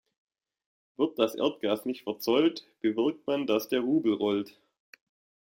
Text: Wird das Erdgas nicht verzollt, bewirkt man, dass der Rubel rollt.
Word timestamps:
Wird 0.97 1.19
das 1.19 1.35
Erdgas 1.35 1.85
nicht 1.85 2.01
verzollt, 2.05 2.65
bewirkt 2.81 3.27
man, 3.27 3.45
dass 3.45 3.67
der 3.67 3.81
Rubel 3.81 4.15
rollt. 4.15 4.59